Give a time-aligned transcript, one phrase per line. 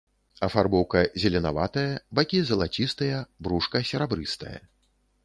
[0.45, 1.83] Афарбоўка зеленаватая,
[2.19, 4.57] бакі залацістыя, брушка серабрыстае.